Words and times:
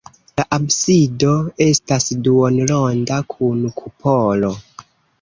La 0.39 0.45
absido 0.55 1.29
estas 1.67 2.09
duonronda 2.31 3.23
kun 3.37 3.65
kupolo. 3.81 4.55